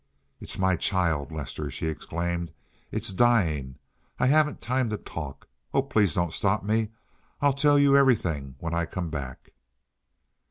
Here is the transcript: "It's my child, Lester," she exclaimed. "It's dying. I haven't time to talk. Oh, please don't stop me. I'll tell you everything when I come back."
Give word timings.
"It's 0.39 0.57
my 0.57 0.77
child, 0.77 1.31
Lester," 1.31 1.69
she 1.69 1.85
exclaimed. 1.85 2.53
"It's 2.91 3.13
dying. 3.13 3.77
I 4.17 4.25
haven't 4.25 4.59
time 4.59 4.89
to 4.89 4.97
talk. 4.97 5.47
Oh, 5.75 5.83
please 5.83 6.15
don't 6.15 6.33
stop 6.33 6.63
me. 6.63 6.89
I'll 7.39 7.53
tell 7.53 7.77
you 7.77 7.95
everything 7.95 8.55
when 8.57 8.73
I 8.73 8.87
come 8.87 9.11
back." 9.11 9.51